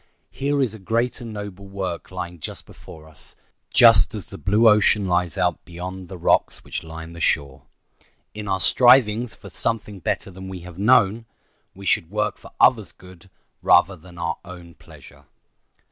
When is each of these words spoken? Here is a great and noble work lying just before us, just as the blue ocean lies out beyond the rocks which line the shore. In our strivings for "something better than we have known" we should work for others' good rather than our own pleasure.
Here 0.31 0.63
is 0.63 0.73
a 0.73 0.79
great 0.79 1.21
and 1.21 1.31
noble 1.31 1.67
work 1.67 2.09
lying 2.09 2.39
just 2.39 2.65
before 2.65 3.07
us, 3.07 3.35
just 3.71 4.15
as 4.15 4.31
the 4.31 4.39
blue 4.39 4.67
ocean 4.67 5.05
lies 5.07 5.37
out 5.37 5.63
beyond 5.63 6.07
the 6.07 6.17
rocks 6.17 6.63
which 6.63 6.83
line 6.83 7.11
the 7.11 7.19
shore. 7.21 7.67
In 8.33 8.47
our 8.47 8.59
strivings 8.59 9.35
for 9.35 9.51
"something 9.51 9.99
better 9.99 10.31
than 10.31 10.47
we 10.49 10.61
have 10.61 10.79
known" 10.79 11.27
we 11.75 11.85
should 11.85 12.09
work 12.09 12.39
for 12.39 12.49
others' 12.59 12.91
good 12.93 13.29
rather 13.61 13.95
than 13.95 14.17
our 14.17 14.39
own 14.43 14.73
pleasure. 14.73 15.25